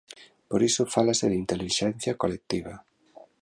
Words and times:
Por 0.49 0.61
iso 0.69 0.91
fálase 0.95 1.25
de 1.31 1.39
intelixencia 1.43 2.17
colectiva. 2.21 2.73